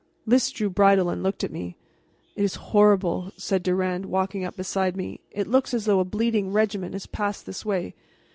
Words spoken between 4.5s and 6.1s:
beside me; "it looks as though a